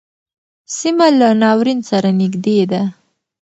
[0.77, 2.81] سیمه له ناورین سره نږدې ده.